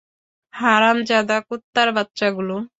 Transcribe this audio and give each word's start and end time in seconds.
হারামজাদা 0.53 1.37
কুত্তার 1.47 1.89
বাচ্চাগুলো! 1.95 2.55